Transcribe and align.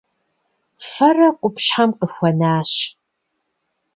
Фэрэ 0.89 1.27
къупщхьэм 1.39 1.91
къыхуэнащ. 1.99 2.71